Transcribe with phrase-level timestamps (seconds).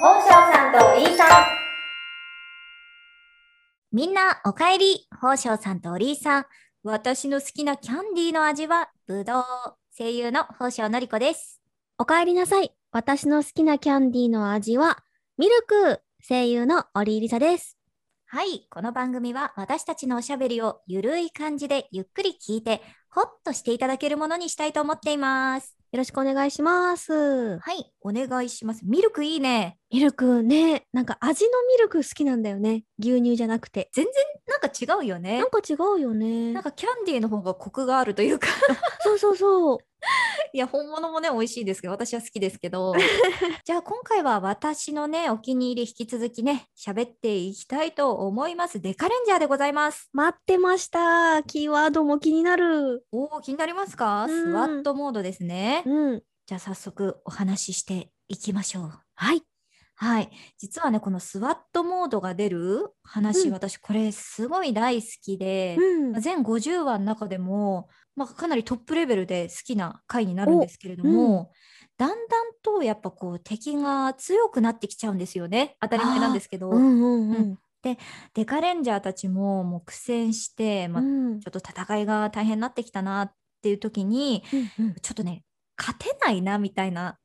[0.00, 1.28] 本庄さんとおりさん。
[3.92, 6.46] みんなおかえり宝生さんとおりーさん
[6.82, 9.44] 私の好きなキャンディーの味はぶどう
[9.96, 11.60] 声優の宝生のりこです
[11.98, 12.72] おかえりなさい。
[12.90, 14.98] 私の好きなキャンディーの味は、
[15.36, 17.78] ミルク声優のオリーリサです。
[18.26, 27.56] はいこの番組は私たちのおしゃべりをゆるい感じでゆっくり聞いてホッとしていただけるものにしたいと思っていますよろしくお願いします。
[27.60, 32.82] はいお願いしますミルクいいねミルクね、なんか味のミルク好きなんだよね。
[32.98, 33.90] 牛乳じゃなくて。
[33.92, 34.12] 全然
[34.48, 36.62] なんか違うよねなんか違うよねなん。
[36.64, 38.48] かキャンディーの方がコクがあるというか
[39.02, 39.78] そうそうそう。
[40.54, 42.94] いや本物もね美味しいですけど私は好きですけど
[43.66, 51.42] じゃあ今回は私のねお気に入り引き続きね喋っていきたいと思いますデカレンジャーでございます待ってました。
[51.42, 53.04] キーワードも気になる。
[53.10, 54.26] おー気になりますか？
[54.26, 56.22] うんスワットモードですねうん。
[56.46, 59.42] じゃあ早速お話ししていきましょうはい。
[59.96, 66.20] はい実はねこのスワットモードが出る話、うん私これすごい大好きで、うん。
[66.20, 71.50] 全50話の中でも、まあ、かなりトップレベルで好きな回になるんですけれども、
[71.96, 75.76] だんだんとやっぱこう敵が強くなってきちゃうんですよね。
[75.80, 77.58] 当たり前なんですけど、うんうんうん。
[78.34, 81.34] デカレンジャーたちももう苦戦して、まあ、ちうん。
[81.34, 84.42] ょっと戦いが大変になってきたなっていう時に
[84.78, 84.94] うんうん。
[85.02, 85.42] ちょっとね
[85.76, 87.18] 勝てないなみたいな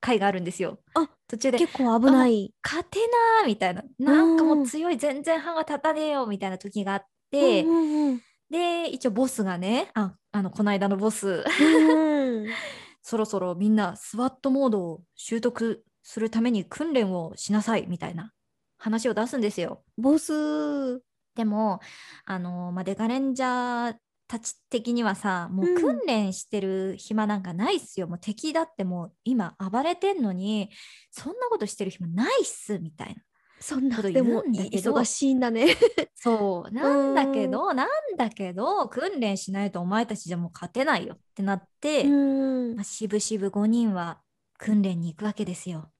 [0.00, 0.78] 回があるんですよ。
[0.94, 2.52] あ途中で結構危ない。
[2.62, 2.98] 勝て
[3.38, 3.82] なーみたいな。
[3.98, 12.46] なんかもう強い全然歯が立たねえよみたいな時があって、うんうんうんで一応ボスがねああのこの間のボスうん
[13.02, 18.30] そろそろみんなスワットモードを習得するために訓練をしなさいみたいな
[18.76, 19.82] 話を出すんですよ。
[19.96, 21.02] ボス。
[21.34, 21.80] でも
[22.26, 23.96] あの、まあ、デカレンジャー
[24.28, 30.70] たち的にはさもううん訓練してる暇なんかないっすよ、もう敵だってもう今暴れてんのに
[31.10, 33.22] そんなことしてる暇ないっすみたいな。
[33.62, 35.76] そんな、ことでも言うんだけど忙しいんだね。
[36.14, 44.20] そうなんだけどなんだけど訓練しないとお前たちじゃもう勝てないよってなって、うんまあ、しぶしぶ5人は
[44.58, 45.90] 訓練に行くわけですよ。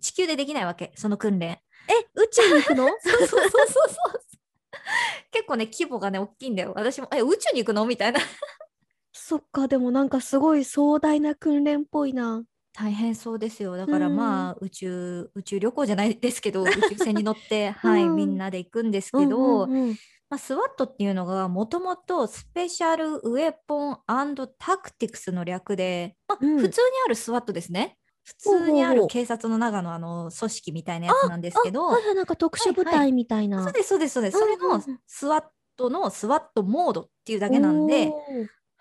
[0.00, 1.60] 地球でできないわけその訓練。
[1.88, 2.88] え、宇宙に行くの？
[3.00, 4.20] そうそうそうそうそう。
[5.30, 6.72] 結構ね規模がね大きいんだよ。
[6.76, 7.86] 私もえ宇宙に行くの？
[7.86, 8.20] みたいな。
[9.12, 12.44] そっか、でもなんかすごい壮大な訓練っぽいな。
[12.74, 13.76] 大変そうですよ。
[13.76, 19.96] だからうんまあ宇宙宇宙旅行じゃないですけど宇宙船に乗って はいうんみんなで行くんですけど、うんうんうん
[20.28, 23.98] まあ、スワットっていうのがもともとスペシャルウェポン
[24.58, 27.96] タクティクスの略で、まあ、うん普通にあるスワットですね。
[28.24, 33.62] 普通にある警察の中のあの組織みたいなやつなんですけど、あはいはい、なんか特殊部はいは隊みたいな。
[33.62, 34.38] そうですそうですそうです。
[34.38, 35.44] それのうんうんうんスワッ
[35.76, 38.10] トのスワットモードっていうだけなんで、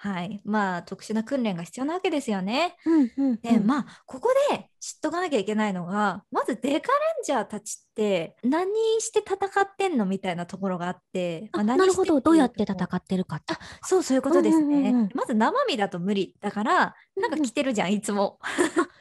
[0.04, 2.76] はい、まあ特殊な訓練が必要なわけですよね。
[2.86, 6.82] うんうんで、うんまあここで知っとかなきゃいけないのがまずデカレン
[7.24, 8.68] ジャーたちって何
[9.00, 13.54] して戦ってんのみたいなところがあって、まあなるほど、どうやって戦ってるかって。
[13.84, 14.66] そうそういうことですね。
[14.66, 18.40] うんうんうんうんまず生身だと無理だからなんか着てるじゃん、いつも。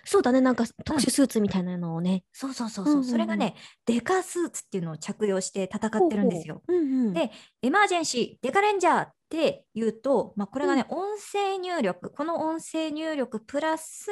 [0.04, 2.22] そうだね、なんか特殊スーツみたいなのをね。
[2.32, 6.62] そうそうそうそう,、うんうんうんそれがねデカスーツっていうのを着用して戦ってるんですよ。
[6.68, 14.10] ほうんうんでエマージェンシーデカレンジャーって言うと、まあ、これがね、音声入力この音声入力プラス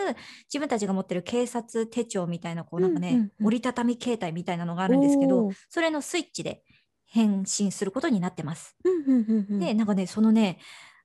[0.49, 3.21] 自分たちが持ってる警察手帳みたいなこうなんかね、うんうん。
[3.23, 6.63] うん折りたたみ携帯みたいなのがあるんですけどそれのスイッチで
[7.07, 8.77] 変身することになってます。
[8.85, 9.59] うんうんうんうん。
[9.59, 10.59] でなんかねそのね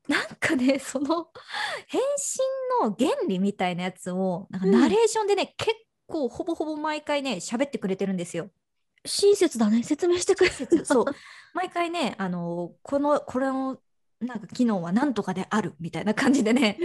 [0.08, 1.28] なんかねその
[1.88, 5.76] 変身の原理みたいなやつをなんかナレーションでね、結
[6.08, 8.50] 構ほぼほぼ毎回ね喋ってくれてるんですよ。
[9.06, 10.86] 親切だね、説明してくれる。
[10.86, 11.06] そう。
[11.54, 13.78] 毎回ねあのこのこれの
[14.22, 16.78] なんか機能はなんとかであるみたいな感じでね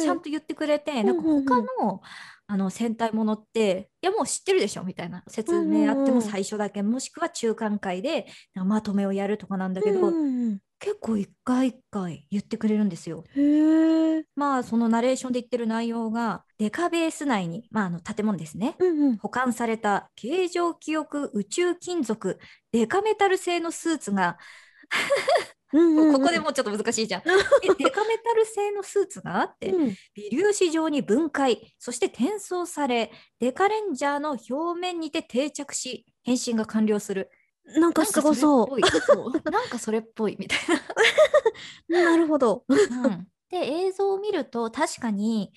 [0.00, 2.00] ちゃんと言ってくれて、んなんか他の
[2.46, 10.10] あの戦隊ものっていやもう知ってるでしょみたいな説明あっても最初だけ、もしくは中間回でまとめをやるとかなんだけど、
[10.80, 13.24] 結構一回一回言ってくれるんですよ。
[14.34, 18.74] まあそのナレーションで言ってる内容がデカベース内に、まあ、あの建物ですね。
[18.80, 19.16] うんうん。
[19.18, 22.38] 保管された形状記憶宇宙金属
[22.72, 24.38] デカメタル製のスーツが
[25.72, 27.22] うんうんうんここでもうちょっと難しいじゃん。
[27.22, 27.24] え
[27.78, 37.30] デカメタル製のスーツがあって、うん微粒子状に分解、そして転送され、デカレンジャーの表面にて定着し、変身が完了する。
[37.64, 38.68] なんかすごそう
[39.50, 40.58] なんかそれっぽいみたい
[41.88, 41.92] う。
[41.92, 42.64] なるほど。
[42.68, 43.02] な。
[43.02, 45.52] うんで、映像を見ると確かに、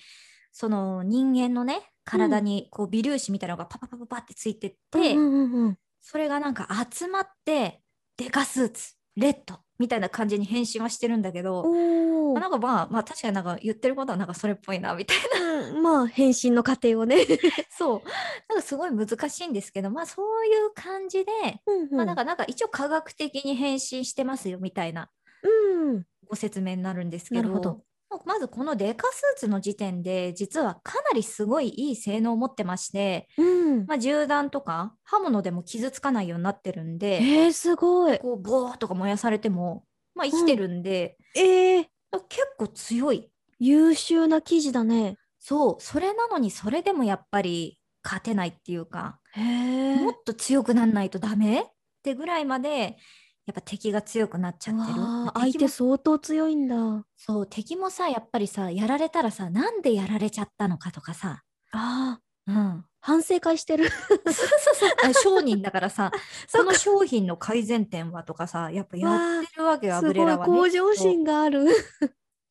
[0.50, 7.80] その人間のね、体にこう微粒子みたいなのがパパパパパってついてって、うんうんうんそれがなんか集まって、
[8.18, 15.68] デカスーツ、レッドみたいな感じに返信はしてるんだけど、まあなんかまあまあ確かになんか言ってることはなんかそれっぽいなみたいな。
[15.68, 17.16] うんまあ返信の過程をね。
[17.70, 18.02] そう。
[18.48, 21.32] なんかすごい難しいんですけどまあそういう感じで、
[21.66, 21.96] うん。
[21.96, 25.10] まあなんかなんか一応科学的に返信してますよみたいな
[25.42, 26.06] うん。
[26.28, 27.42] ご説明になるんですけど。
[27.42, 27.80] なるほど
[28.24, 33.86] まずこのデカスーツの時点で実はかなりすごいいい性能を持ってまして、うん。
[33.86, 38.18] まあ、銃弾とか刃物でも傷つかないようになってるんで、えー、すごい。
[38.18, 39.84] こうボーとか燃やされても、
[40.14, 41.86] まあ、生きてるんで、えー、
[42.28, 45.16] 結構強い優秀な記事だね。
[45.38, 49.20] そうそれなのにそれでもやっぱり勝てないっていうか。
[49.36, 51.64] もっと強くなんないとダメっ
[52.04, 52.96] てぐらいまで
[53.46, 55.00] やっぱ敵が強くなっちゃってる？
[55.34, 57.04] 相手相当強いんだ。
[57.16, 61.42] そう敵もさやっぱりさやられたらさなんでやられちゃったのかとかさ、
[61.72, 63.88] ああ、うん、反省会してる。
[63.90, 66.10] そうそうそうあ商人だからさ
[66.48, 71.66] その商品の改善点はとかさやっぱやってるわけよアすごいブレラはね向上心がある。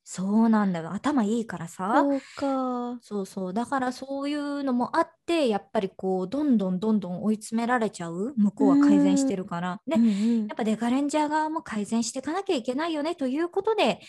[0.06, 2.04] そうなんだよ頭いいからさ。
[2.04, 3.00] そうか。
[3.02, 3.54] そうそう。
[3.54, 8.34] だからそういうのもあってやっぱりこうどんどんどんどん追い詰められちゃう。
[8.36, 9.82] 向こうは改善してるから。
[9.88, 10.48] で、うんうん。
[10.48, 14.02] やっぱデカレンジャー側も改善していかなきゃいけないよねということで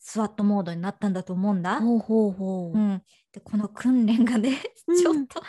[0.00, 1.80] スワットモードになったんだと思うんだ。
[1.80, 2.76] ほうほうほう。
[2.76, 3.02] うん、
[3.32, 4.96] でこの訓練がね うん。
[4.96, 5.40] ちょっと、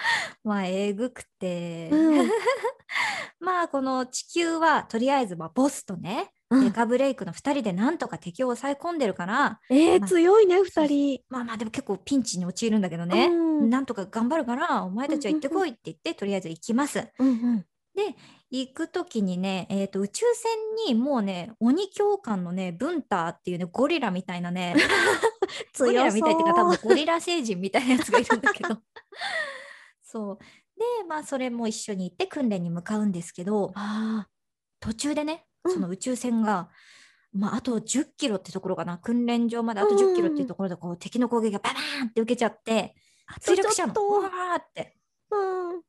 [0.44, 2.30] まあえぐくて、うん。
[3.40, 11.20] まあこの地球はとりあえずまあボスとね、うんデカブレイクの2人でなんとか敵を抑え込んでるからえー、まあ強いね、二人。
[11.30, 13.30] まあまあでも結構ピンチに陥るんだけどね、う
[13.64, 17.08] んなんとか頑張るからお前たちは行ってこいって言って、とりあえず行きます。
[17.20, 17.66] うんうん。
[17.96, 18.16] で
[18.52, 24.76] 行く時にね、えー、と宇宙船にもうね鬼教官のねブンターっていうねゴリラみたいなね
[25.80, 28.78] ゴリラみたいっていうか多分ゴリラ星人みたいなやつがいるんだけど。
[30.04, 30.38] そう。
[30.78, 34.28] でまあそれも一緒に行って訓練に向かうんですけどあ
[34.82, 36.70] 途中でねうんその宇宙船が、
[37.34, 42.96] まあ、あと10キロってところかな訓練場まであと10キロっていうところでこう敵の攻撃がババーンって受けちゃって
[43.28, 43.34] あ。
[43.40, 44.96] 墜落しちゃうのとうわーって。
[45.32, 45.82] うん。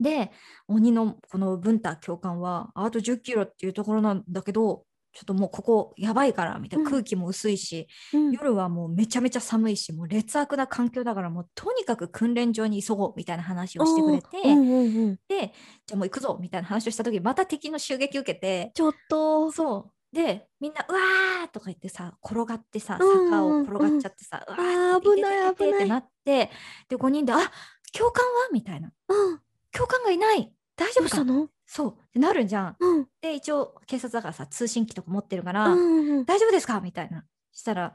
[0.00, 0.32] で
[0.66, 4.84] 鬼のこのブンター教官はあと10キロっていうところなんだけど
[5.14, 15.18] ちょっともうここやばいからみたいなうん空気も薄いし、うん夜はもうめちゃめちゃ寒いしもう劣悪な環境だからもうとにかく訓練場に急ごうみたいな話をしてくれて、うんうんうん。
[15.28, 15.52] で
[15.86, 19.52] じゃあもう行くぞみたいな話をした時また敵の襲撃受けてちょっと。
[19.52, 26.50] そうでみんな「うわー!」とか言ってさ転がってさうんうん坂を転がっちゃってさ「うわーあー危ない危ないってなって
[26.88, 27.38] で5人で「あ
[27.92, 29.40] 教官は?」みたいなうん。
[29.72, 32.76] 「教官がいない大丈夫したのそうなるじゃん。
[32.78, 33.06] うん。
[33.20, 36.24] で一応警察だからさ通信機とか持ってるから、うんうん。
[36.24, 36.80] 大丈夫ですか？
[36.80, 37.24] みたいな。
[37.52, 37.94] したら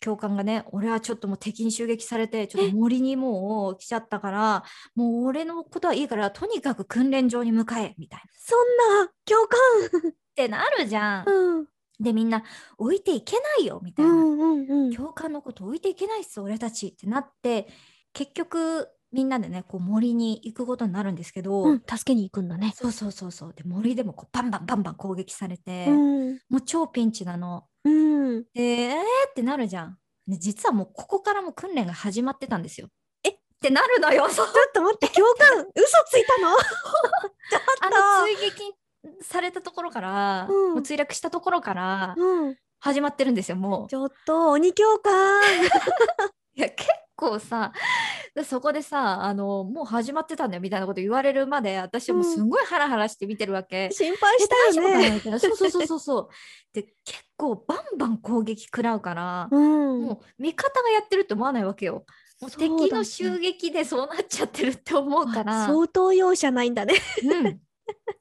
[0.00, 4.64] 教官がね俺はちょっともう敵に襲撃されてちょっと森にもう来ちゃったから
[4.94, 8.24] もう俺のことはいいからとにかく訓練場に向かえみたいな。
[8.24, 10.12] っそんな、共感。
[10.34, 11.24] てなるじゃん。
[11.28, 11.66] うん。
[12.00, 12.42] でみんな
[12.78, 14.12] 置いていけないよみたいな。
[14.12, 14.90] うんうんうん。
[14.92, 17.68] 教官のこと置いていけないっす俺たちってなって
[18.12, 22.72] 結局みんなでねこう森に行くことになるんですけど、うん、助けに行くんだね。
[22.74, 26.32] そうそうそうそうで森でもこうバンバンバンバン攻撃されて、うん。
[26.48, 27.64] もう超ピンチなの。
[27.84, 28.42] うん。
[28.54, 28.94] でえー
[29.30, 29.98] ってなるじゃん。
[30.26, 32.88] で実はもうここからも訓練が始まってたんですよ。
[33.24, 33.30] え？
[33.30, 34.28] ってなるのよ。
[34.30, 35.68] ちょっと待って、共感、嘘
[36.10, 36.56] ついたの？
[37.82, 38.74] あの追撃
[39.22, 42.56] されたところから、うんもう墜落したところからうん。
[42.80, 43.88] 始まってるんですよもう。
[43.88, 45.40] ちょっと、鬼共感。
[46.56, 46.88] いや結
[47.22, 47.72] 構さ
[48.34, 53.90] でそこでさあのもう始まってたんだよみたいなこと言われるまで私はもうすんごいハラハラして見てるわけ。
[53.92, 55.20] 心配したよね。
[55.20, 56.28] そうそうそうそうそう。
[56.72, 60.02] で結構バンバン攻撃食らうから、 うん。
[60.02, 62.04] もう味方がやってるって思わないわけよ。
[62.40, 65.66] もう敵の襲撃でそうなっちゃってるって思うから。
[65.66, 66.94] 相当容赦ないんだね。
[67.22, 67.60] うん、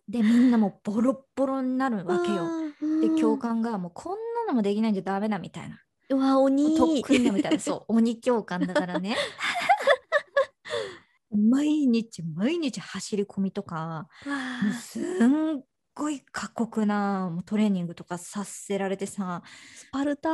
[0.07, 2.43] でみんなもうボロッボロになるわけよ。
[2.81, 3.15] うん。
[3.15, 5.79] で教官がもうこんなのもできないんじゃダメだみたいな。
[6.11, 6.77] うわ、鬼。
[6.77, 7.59] 特訓だみたいな。
[7.59, 9.15] そう 鬼教官だからね。
[11.31, 14.09] 毎日毎日走り込みとか
[14.81, 15.63] すん
[15.95, 19.41] ごい過酷なトレーニングとかさせられてさ
[19.75, 20.29] スパルタ。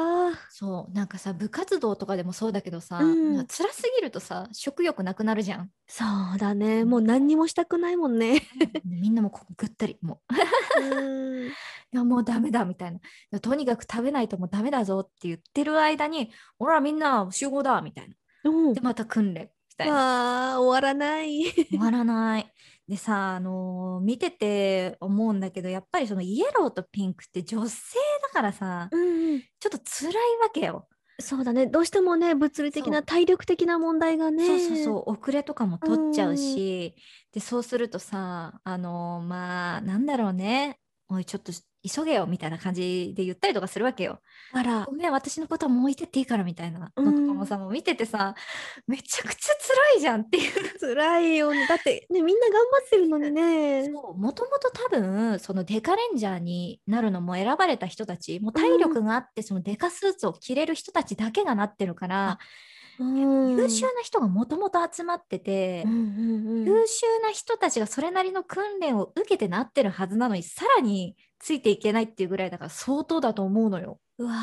[0.50, 5.70] そうなんかさ部活動とかでもそうだけどさ、うん辛すぎるとさ食欲なくなるじゃん。
[5.88, 6.04] そ
[6.36, 6.84] うだね。
[6.84, 8.40] もう何にもしたくないもんね。
[8.60, 10.34] でみんなもこうぐったりもう
[11.98, 13.00] やもうダメだみたい
[13.32, 13.40] な。
[13.40, 18.16] とにかく食べないともうダメだぞって言ってる間にほらみんな集合だみたいな。
[18.52, 18.74] うん。
[18.74, 19.94] でまた訓練みたいな。
[19.94, 21.44] わあ、終わらない。
[21.70, 22.54] 終わらない。
[22.88, 29.42] でさあのー見てて思うんだけどやっぱりそのイエローとピンクって女性だからさうんうん。
[29.42, 30.88] ちょっと辛いわけよ、
[31.20, 31.66] そうだね。
[31.66, 34.46] どうしてもね、物理的な体力的な問題がね。
[34.46, 35.12] そうそうそう。
[35.12, 36.96] 遅れとかも取っちゃうし。
[37.34, 40.80] でそうするとさあのーまあなんだろうね。
[41.10, 41.52] おいちょっと
[41.84, 44.20] 急げよみたいな感じで言ったりとかするわけよ。
[44.54, 44.92] あらご。
[44.92, 48.36] めん私のことはもう置いてっていいからみたいなのとかうんもさ、もう見ててさ
[48.88, 49.54] めちゃくちゃ
[49.94, 50.80] 辛いじゃんっていう。
[50.80, 51.68] 辛いよね。
[51.68, 53.90] だって ね、みんな頑張ってるのにね。
[53.90, 62.40] もともと多分そのデカレンジャーになるのも選ばれた人たちもう体力があってそのデカスーツを着れる人たちだけがなってるから、
[63.00, 74.00] うん優秀な人がもともと集まってて、うんうんうん優秀な人たちがそれなりの訓練を受けてなってるはずなのにさらについていけないっていうぐらいだから相当だと思うのよ。
[74.20, 74.34] うわ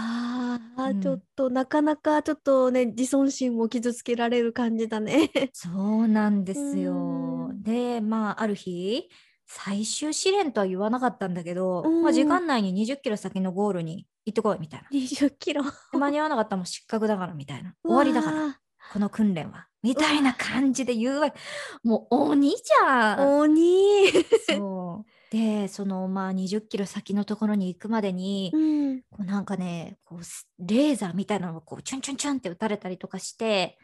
[0.79, 5.31] ー、うんちょっとなかなかちょっとね自尊心も傷つけられる感じだね。
[5.53, 7.53] そうなんですよう。
[7.53, 9.09] んでまあある日
[9.47, 14.89] 最終試練とは言わなかったんだけど、うんまあ、時間内に20キロ先のゴールに行ってこいみたいな。
[14.91, 15.63] 20キロ。
[15.93, 18.61] で間に合わなかったらもう失格だからみたいな終わりだからら。
[18.93, 21.39] この訓練はみたいな感じで言うわけ
[21.83, 24.13] もう鬼じゃん鬼。
[24.49, 29.01] そうでそのまあ20キロ先のところに行くまでに、うん。
[29.11, 33.77] こうなんかねこうスレーザーみたいなのがこうチュンチュンチュンって撃たれたりとかして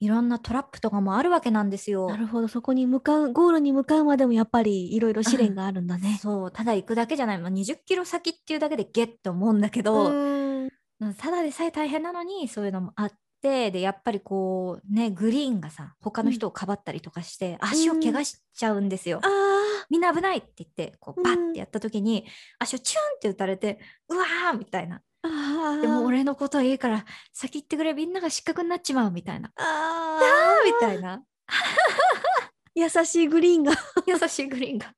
[0.00, 2.08] いろんなトラップとかもあるわけなんですよ。
[2.08, 6.18] なるほど、そこに向かう、ゴールに向かうまでもやっぱりいろいろ試練があるんだね。
[6.20, 13.12] そうただ行くだけじゃない、まあ、20キロ先っていうだけでゲッと思うんだけど、うんうんただでさえ大変なのにそういうのもあっ
[13.42, 19.20] てでやっぱりこうねグリーンがさ他の人をかばったりとかして、足を怪我しちゃうんですよ。
[19.22, 19.55] あ
[19.90, 22.26] みんな危ないって言ってこうバうんッてやった時に、
[22.58, 23.78] 足をチュンって打たれて
[24.08, 25.28] うわーみたいなあ。
[25.28, 25.80] ああ。
[25.80, 30.18] でも俺のことはいいから先行ってくれみんなが失格になっちまうみたいなあ
[30.64, 31.22] みたいなあ。
[32.74, 33.72] 優しいグリーンが。
[34.06, 34.92] 優しいグリーンが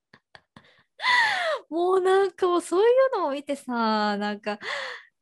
[1.71, 4.59] もうなんかもうそういうのを見てさなんか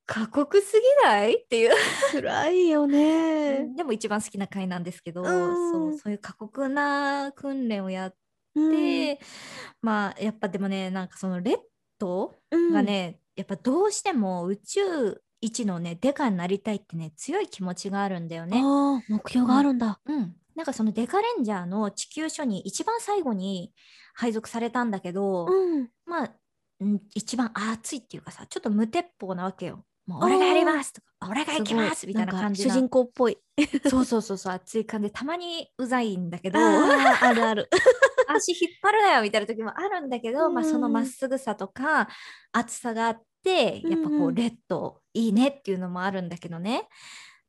[0.07, 1.73] 過酷すぎないっていう
[2.13, 3.67] 辛いよね。
[3.77, 5.27] でも一番好きな回なんですけど、うん
[5.73, 8.15] そうそういう過酷な訓練をやっ
[9.83, 11.59] まあやっぱでもねなんかそのレッ
[11.99, 18.63] ドうんがね、やっぱどうしても宇宙一のねデカになりたいってね強い気持ちがあるんだよね。
[19.09, 20.01] 目標があるんだ。
[20.07, 23.73] うん、なんかそのデカレンジャーの地球書に一番最後に
[24.15, 25.89] 配属されたんだけど、うん。
[26.07, 26.31] まあ
[26.81, 29.85] うん一番熱いっていうかさちょっと無鉄砲なわけよ。
[30.07, 33.39] もう俺がやりますとか俺が行きますみたいな感じ主人公っぽい。
[33.89, 37.69] そうそうそうそう熱い感じでたまにうざいんだけどあるある。
[38.29, 42.09] 足引っ張るなよみたいな時もあるんだけど、まあ、そのうんまっすぐさとか
[42.53, 46.89] 熱さがあってやっぱこうんううんレッドいいねっていうのもあるんだけどね。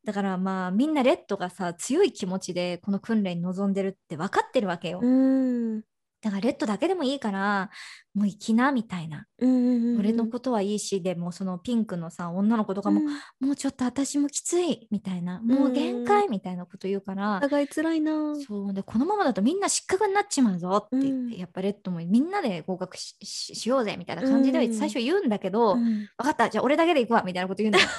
[0.05, 5.81] だからまあみんなレッドがさ強い気持ちでこの訓練に臨んでるって分かってるわけよ、うん。
[6.22, 7.70] だからレッドだけでもいいから
[8.16, 10.00] もう行きなみたいな、うんうんうん。
[10.00, 13.02] 俺のことはいいしでもそのピンクのさ女の子とかも、
[13.40, 15.40] もうちょっと私もきついみたいな。
[15.42, 18.36] もう限界みたいなこと言うから、お互い辛いな。
[18.48, 18.74] そう。
[18.74, 21.40] でこのままだとみんな失格になっちまうぞって言って、うん。
[21.40, 26.08] やっぱレッドもみんなで合格しようぜみたいな感じでうん最初言うんだけど、分うん。
[26.18, 27.86] かったじゃあ俺だけで行くわみたいなこと言うんだよ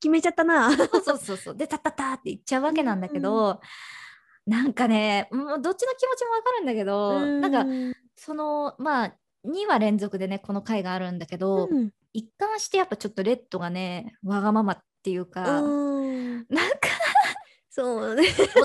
[0.00, 0.70] 決めちゃったな。
[0.76, 1.56] そうそうそうそう。
[1.56, 3.60] でタッタッタって言っちゃうわけなんだけど、
[4.46, 9.14] なんかねもうどっちの気持ちも分かるんだけど、なんかそのまあ
[9.46, 11.90] 2話連続でねこの回があるんだけど、うん。
[12.16, 16.36] 一貫してやっぱちょっとレッドがねわがままっていうか、うん。
[16.36, 16.88] なんか
[17.70, 18.22] そうね。
[18.30, 18.64] 大人になれ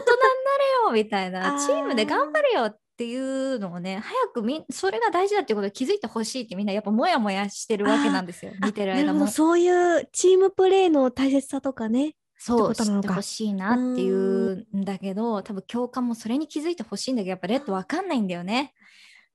[0.86, 1.66] よみたいあなー。
[1.66, 9.28] チームで頑張れよっていうのをね早くみんそれが大事だっていうことに気づいてほしいってみんなやっぱモヤモヤしてるわけなんですよ見てる間も。
[9.28, 12.16] そういうチームプレーの大切さとかね。
[12.42, 18.74] そう知ってほしいなっていうんだけど多分教官もそれに気づいてほしいんだけどやっぱレッドわかんないんだよね。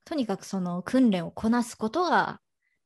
[0.06, 2.40] とにかくその訓練をこなすことが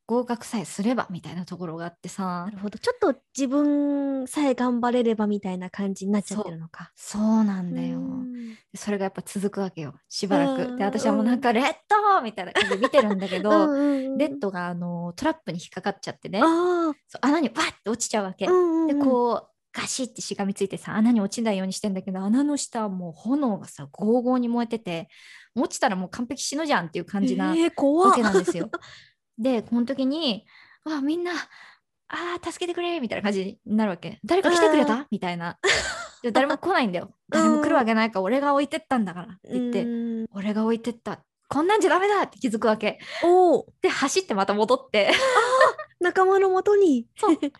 [0.06, 2.46] 合格さえすればみたいなところがあってさ。
[2.46, 2.78] なるほど。
[2.78, 6.92] ちょっと自分さえ頑張れればみたいな感じになっちゃってるのか。
[6.96, 7.44] そう。
[7.44, 7.98] なんだよ。
[7.98, 8.56] うん。
[8.74, 9.94] それがやっぱ続くわけよ。
[10.08, 10.66] しばらうん。
[10.72, 16.40] くで私はもうなんかレッドみたいな感じで見てるんだけど、レッドがあのトラップに引っかかっちゃってね。
[16.42, 16.44] あ
[17.06, 25.08] そう穴にバッて落ちちゃうわけ、でこうガシッてしがみついてさ穴に落ちないようにしてんだけど穴の下はもう炎がさゴーゴーに燃えてて
[25.54, 27.54] 落ちたらもう完璧死ぬじゃんっていう感じなわっ。
[28.14, 28.70] けなんですよ。
[29.38, 30.44] でこの時に
[30.84, 31.30] 「あみんな
[32.08, 34.18] あー助けてくれ」みたいな感じになるわけ。
[34.24, 35.06] 誰か来てくれた？
[35.12, 35.58] みたいな。
[36.24, 37.14] で誰も来ないんだよ。
[37.30, 39.84] 誰も来るわけないから俺が置いてったんだからって言って。
[39.84, 39.86] う
[40.24, 41.20] ん俺が置いてった。
[41.48, 42.22] こんなんじゃダメだ！
[42.24, 42.98] って気づくわけ。
[43.22, 43.64] おー。
[43.82, 45.12] で走ってまた戻って。
[46.00, 47.06] 仲間のもとに。
[47.16, 47.38] そう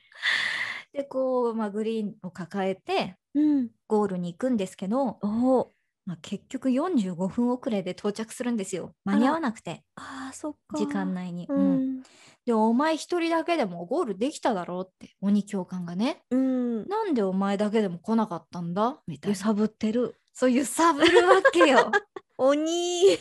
[0.98, 3.68] でこう、まあ、グリーンを抱えてうん。
[3.86, 5.66] ゴールに行くんですけど、おー
[6.04, 10.76] まあ、結局45分遅れで到着するんですよ間に合わなくてああ、そっか。
[10.76, 12.02] 時間内に、ううんん。
[12.44, 16.88] でお前一人だけでもゴールできただろうって鬼教官がねうん。
[16.88, 19.00] なんでお前だけでも来なかったんだ？
[19.06, 20.16] みたいな揺さぶってる。
[20.32, 21.92] そう揺さぶるわけよ
[22.38, 23.16] 鬼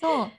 [0.00, 0.30] そう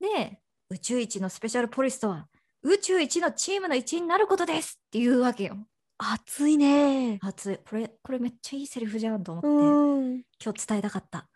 [0.00, 2.28] で宇宙一のスペシャルポリスとは
[2.62, 5.56] 宇宙一のチームの一員になることですっていうわけよ。
[6.02, 7.18] 熱いね。
[7.20, 9.52] 熱いこれこれめっちゃいいセリフじゃんと思って、う
[10.16, 10.22] ん。
[10.42, 11.28] 今日伝えたかった。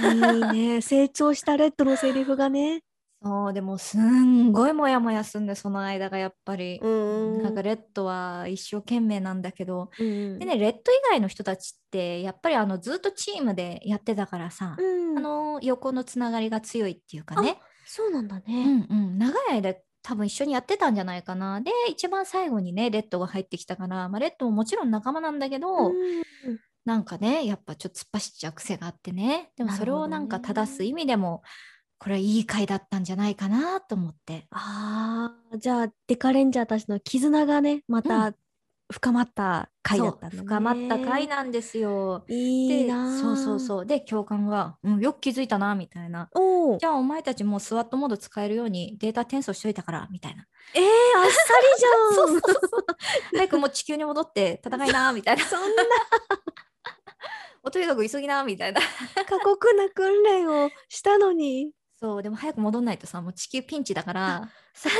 [0.00, 0.80] いいね。
[0.82, 2.82] 成長したレッドのセリフがね。
[3.22, 18.64] そうでもすんごいモヤモヤすんでその間がやっぱり、んなんかレッドは一生懸命なんだけど、うんでねレッド以外の人たちってやっぱりあのずっとチームでやってたからさ、うんあの横のつながりが強いっていうかね、そうなんだうね。
[18.64, 19.74] んうん、長い間
[20.06, 21.60] 多分一緒にやってたんじゃないかな。
[21.60, 25.94] で一番最後にねレッドが入ってきたから、まあ、レッドももちろん仲間なんだけど、うん。
[26.84, 29.50] なんかねやっぱちょっと突っ走っちゃう癖があってね。
[29.56, 31.42] でもそれをなんか正す意味でも
[31.98, 34.46] これはいい回だったんじゃないかなと思って。
[34.50, 38.32] ああ、じゃあデカレンジャーたちの絆がね、まうた
[38.92, 40.30] 深まった回だった。
[40.30, 42.24] 深まった回なんですよ。
[42.28, 43.20] いいでな。
[43.20, 46.30] そうそうそうで教官が、うん「よく気づいたな」みたいな。
[46.78, 50.44] じゃあお前たちもうスワットモード使えるようにデータ転送しといたからみたいな。
[50.74, 52.14] えー、あっさりじゃん。
[52.14, 52.86] そうそうそう。
[53.34, 55.44] 早くもう地球に戻って戦いなみたいな。
[55.44, 55.66] そんな
[57.64, 58.80] おとにかく急ぎなみたいな。
[58.80, 61.72] 過酷な訓練をしたのに。
[61.98, 64.98] そうでも早く戻んないとさもう地球ピンチだから そっか、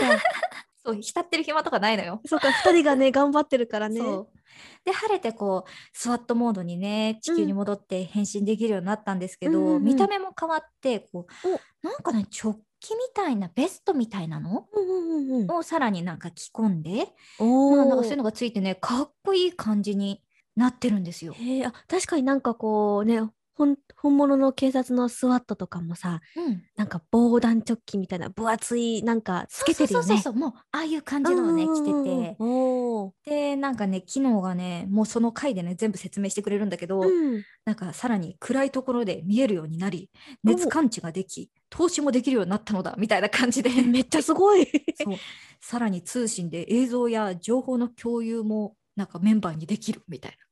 [0.86, 2.20] そう浸ってる暇とかないのよ。
[2.26, 4.00] そっか、二人がね、 頑張ってるからね。
[4.00, 4.38] そう
[4.84, 11.48] で晴れてこうスワットモードにね地球に戻って変身できるようになったんですけど、うんうんうん見た目も変わってこう
[11.84, 14.66] おなんかね直帰みたいなベストみたいなの？
[14.72, 15.50] うんうんうんうん。
[15.50, 18.16] をさらになんか着込んで、おまあ、なんかそういうの。
[18.18, 20.22] のがついてねかっこいい感じに
[20.54, 21.34] なってるんですよ。
[21.34, 23.20] へえ、あ、確かになんかこうね、
[23.56, 30.06] 本物の警察のスワットとかもさ、うん、なんか防弾チョッキみたいな分厚いなんかつけてるよね。
[30.06, 37.42] そうそうそうもうああいう感じのをね着ててでなんかね機能がねもうその回でね全部説明してくれるんだけど、うん。
[37.64, 40.08] なんかさらに暗いところで見えるようになり
[40.44, 44.66] 熱感知ができ投資もできるようになったのだみたいな感じでえ めっちゃすごい。
[44.94, 45.16] そう
[45.60, 50.45] さらに通信で映像や情報の共有もなんかメンバーにできるみたいへなえ。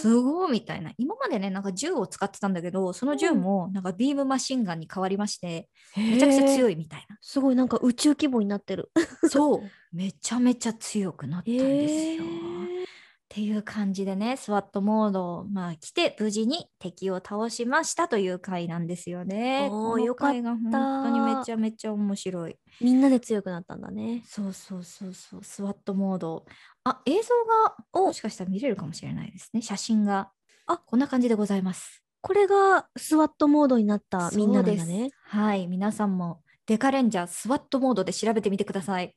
[0.00, 6.72] すごいみたいな今までねなんか銃を使ってたんだけどその銃もなんかビームマシンガンに変わりまして、めちゃくちゃ強い。
[6.72, 8.90] いみたいなすごいなんか宇宙規模になってる。
[9.30, 9.62] そう
[9.92, 12.24] めちゃめちゃ強くなったんですよ。
[12.24, 19.68] へっていう感じでねスワットモードをまあ来て無事に敵を倒しましたという回なんですよね。
[19.70, 22.56] おーこのよかった本当にめちゃめちゃ面白い。
[22.82, 24.22] みんなで強くなったんだね。
[24.26, 26.44] そうそうそうそうスワットモード。
[26.84, 30.30] あ映像がもしかしたら見れるかもしれないですね写真が。
[30.66, 32.02] あこんな感じでございます。
[32.20, 35.10] これがスワットモードになったみんななんだね。
[35.24, 39.14] はい皆さんもデカレンジャースワットモードで調べてみてください。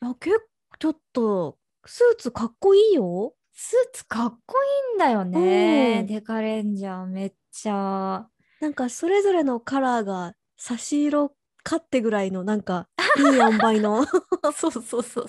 [0.00, 3.34] あ結構ちょっとスーツかっこいいよ。
[3.52, 4.56] スーツかっこ
[4.90, 6.00] いいんだよね。
[6.00, 8.28] うんデカレンジャーめっちゃ。
[8.60, 11.32] なんかそれぞれのカラーが差し色
[11.68, 14.04] かってぐらいのなんかいい塩梅の。
[14.54, 15.02] そうそうそう。
[15.02, 15.26] そう。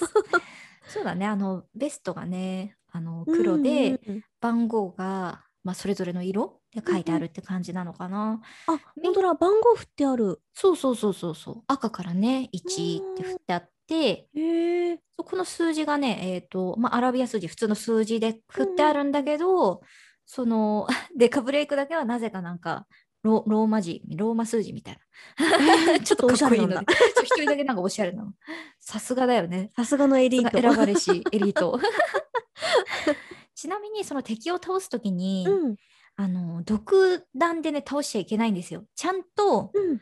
[0.87, 4.15] そうだね、あのベストがね、あの黒で、うんうん。
[4.15, 8.41] うん番号が、まあ、それぞれの色で書いてあるって感じなのかな。
[8.67, 9.33] あ本当だ。
[9.33, 10.41] 番号振ってある。
[10.53, 11.63] そうそうそうそうそう。
[11.67, 19.81] 赤からね、1って振ってあって、うこの数字がね、えっ、と、まあ、アラビア数字、普通の数字で振ってあるんだけど、
[20.25, 22.87] その デカブレイクだけはなぜかなんか、
[23.29, 24.99] ロローマ字、ローマ数字みたい
[25.37, 25.99] な。
[26.03, 26.93] ちょっとかっこいいのでおしゃれなんだ。
[27.15, 28.33] そう一人だけなんかおしゃれなの。
[28.79, 29.69] さすがだよね。
[29.75, 30.59] さすがのエリート。
[30.59, 31.79] 選ばれしエリート。
[33.55, 35.75] ちなみにその敵を倒すときに、うん
[36.15, 38.83] あの独断でね倒しちゃいけないんですよ。
[38.93, 40.01] ちゃんとうん。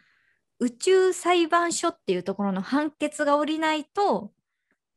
[0.60, 4.32] 宇宙裁判所っていうところの判決が下りないと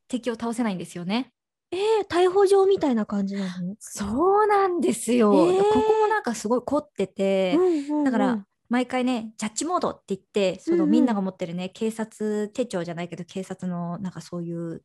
[0.08, 1.32] 敵を倒せないんですよね。
[1.72, 3.74] えー、逮捕状みたいな感じなの？
[3.78, 5.32] そうなんですよ。
[5.32, 14.82] えーここもなんかすごい凝ってて、うんうんうんだから毎回ねジャッジモードって言ってそのうんうんみんなが持ってるね警察手帳じゃないけど警察のなんかそういう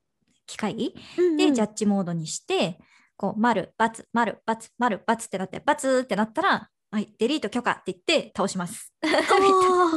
[0.47, 0.93] 機械
[1.37, 2.79] でジャッッジモードにして、
[3.17, 8.93] こう、丸、×、丸、×、丸、×ってなって、×ってなったら、はい、デリート許可って言って倒します。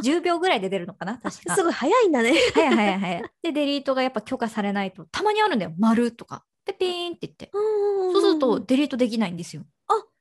[0.02, 1.18] 10 秒ぐらいで出るのかな？
[1.18, 1.54] 確か。
[1.54, 2.32] すごい早いんだね。
[2.54, 3.22] 早い早い早い。
[3.42, 5.74] で、デリートがやっぱ許可されないと、たまにあるんだよ。
[5.78, 6.44] 丸とか。
[6.68, 7.50] で、ピーンって言って。
[7.52, 9.64] そうすると、デリートできないんですよ。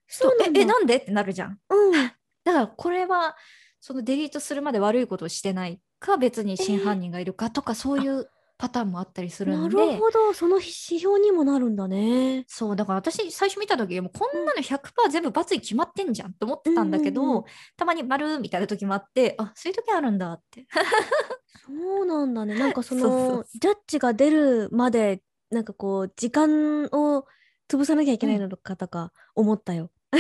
[0.08, 0.96] そうなんだえ、え、なんで？
[0.96, 1.60] ってなるじゃん。
[1.70, 1.92] うん、
[2.44, 3.36] だから、これは、
[3.80, 9.68] そのデリートするまで悪いことをしてないか、別に真犯人がいるかとか、そういうパターンもあったりするな。
[9.68, 12.44] るほどその指標にもなるんだね。
[12.48, 17.44] そうだから私最初見た時もうこんなの100%全部罰に決まってんじゃんと思ってたんだけど、うんうんうん
[17.78, 20.66] たまに丸みたいな時もあってあそういう時あるんだって
[21.66, 22.56] そうなんだね。
[22.56, 27.26] なんかその ジャッジが出るまでなんかこう時間を
[27.70, 29.90] 潰さなきゃいけないのかとか思ったよ。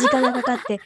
[0.00, 0.80] 時間がかかって、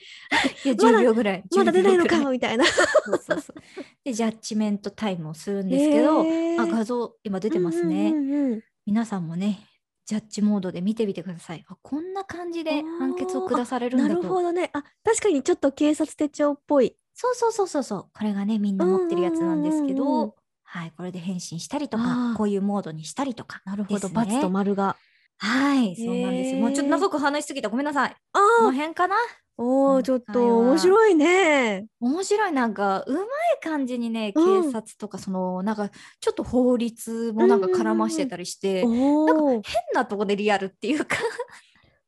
[0.65, 2.65] いやまだ10秒ぐらいまだ出ないの10秒ぐらかみたいな。
[2.67, 2.83] そ
[3.13, 3.57] うそうそう。
[4.05, 6.61] でジャッジメントタイムをするんですけど、へー。
[6.61, 8.63] あ画像今出てますね、うんうんうんうん。
[8.85, 9.67] 皆さんもね
[10.05, 11.65] ジャッジモードで見てみてください。
[11.69, 14.23] あこんな感じで判決を下されるんなだと。
[14.23, 14.71] るほどね。
[14.75, 16.97] あ、確かにちょっと警察手帳っぽい。
[17.15, 18.07] そうそうそうそうそう。
[18.13, 20.33] これがねみんな持ってるやつなんですけど、うんうんうんうん
[20.73, 24.97] はいこれで返信したりとかこういうモードにしたりとかなるほど×と丸が。
[25.39, 26.61] はいそうなんですよ。
[26.61, 27.69] もうちょっと長く話しすぎた。
[27.71, 28.11] ごめんなさい。
[28.11, 29.17] あこのあ、辺かな？
[29.57, 31.87] おお、ちょっと面白いね。
[31.99, 32.53] 面白い。
[32.53, 33.25] なんかうまい
[33.63, 34.63] 感じにねうん。
[34.65, 35.89] 警察とかその、なんか
[36.21, 39.63] ちょっと法律もなんか絡ましてたりして、おお、変
[39.95, 41.17] なとこでリアルっていうか。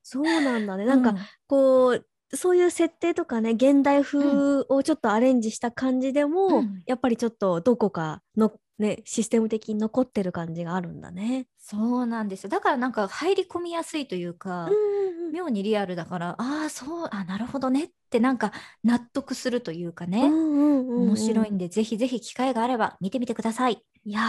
[0.03, 0.85] そうなんだね。
[0.85, 1.14] なんか、う
[1.46, 6.82] こう、そういう設定とかね、現代風をちょっとアレンジした感じでも、うん。
[6.86, 11.46] やっぱりちょっとどこかの、ね、システム的に残ってる感じがあるんだね。
[11.58, 12.50] そうなんですよ。
[12.50, 18.52] だからなんか入り込みやすいというか、うん妙にリアルだからああそうあなるほどねってなんか
[18.84, 23.82] 納得するというかね、面面白いんでぜひぜひ機会があれば見てみてください。
[24.04, 24.20] いや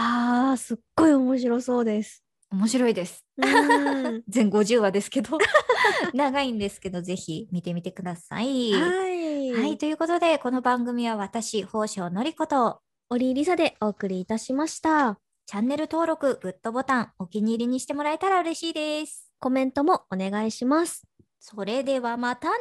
[0.54, 2.23] ー、すっごい面白そうです。
[2.54, 5.38] 面白いですうん 全50話ですけど
[6.14, 9.14] 長いんですけどぜひ見てみてくださいはい。
[9.52, 15.20] はい、ということで、この番組は私、宝生のりこと、オリーリサでお送りいたしました。
[15.46, 19.30] チャンネル登録、グッドボタン、お気に入りにしてもらえたら嬉しいです。
[19.38, 21.02] コメントもお願いします。
[21.38, 22.56] それではまたね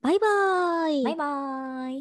[0.00, 1.04] バイバーイ。
[1.04, 1.96] バイバーイ。